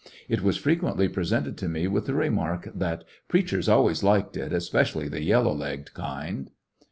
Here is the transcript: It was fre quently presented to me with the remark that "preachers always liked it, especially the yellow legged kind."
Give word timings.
It 0.27 0.41
was 0.41 0.57
fre 0.57 0.71
quently 0.71 1.13
presented 1.13 1.59
to 1.59 1.67
me 1.69 1.87
with 1.87 2.07
the 2.07 2.15
remark 2.15 2.69
that 2.73 3.03
"preachers 3.27 3.69
always 3.69 4.01
liked 4.01 4.35
it, 4.35 4.51
especially 4.51 5.07
the 5.07 5.21
yellow 5.21 5.53
legged 5.53 5.93
kind." 5.93 6.49